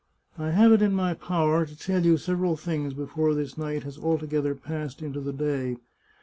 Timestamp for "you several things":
2.03-2.95